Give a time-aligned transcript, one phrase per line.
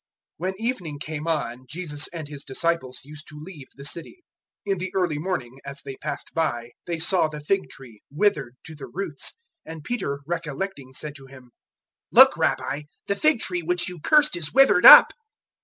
[0.39, 4.23] 011:019 When evening came on, Jesus and His disciples used to leave the city.
[4.67, 8.55] 011:020 In the early morning, as they passed by, they saw the fig tree withered
[8.63, 9.37] to the roots;
[9.67, 11.51] 011:021 and Peter, recollecting, said to Him,
[12.11, 15.13] "Look, Rabbi, the fig tree which you cursed is withered up."